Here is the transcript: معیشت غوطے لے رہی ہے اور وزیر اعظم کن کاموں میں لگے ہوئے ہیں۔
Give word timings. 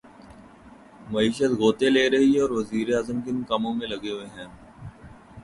معیشت 1.11 1.51
غوطے 1.59 1.87
لے 1.89 2.05
رہی 2.09 2.31
ہے 2.35 2.41
اور 2.41 2.51
وزیر 2.59 2.87
اعظم 2.95 3.17
کن 3.21 3.37
کاموں 3.49 3.73
میں 3.75 3.87
لگے 3.87 4.11
ہوئے 4.11 4.27
ہیں۔ 4.35 4.49